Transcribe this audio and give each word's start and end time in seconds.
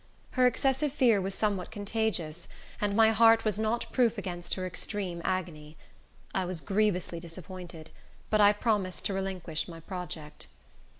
Her 0.31 0.47
excessive 0.47 0.91
fear 0.91 1.21
was 1.21 1.35
somewhat 1.35 1.69
contagious, 1.69 2.47
and 2.81 2.95
my 2.95 3.11
heart 3.11 3.45
was 3.45 3.59
not 3.59 3.91
proof 3.91 4.17
against 4.17 4.55
her 4.55 4.65
extreme 4.65 5.21
agony. 5.23 5.77
I 6.33 6.43
was 6.45 6.59
grievously 6.59 7.19
disappointed, 7.19 7.91
but 8.31 8.41
I 8.41 8.51
promised 8.51 9.05
to 9.05 9.13
relinquish 9.13 9.67
my 9.67 9.79
project. 9.79 10.47